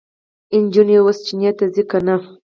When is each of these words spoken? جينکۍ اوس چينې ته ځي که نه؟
جينکۍ 0.73 0.97
اوس 1.01 1.17
چينې 1.25 1.51
ته 1.57 1.65
ځي 1.73 1.83
که 1.89 1.99
نه؟ 2.05 2.15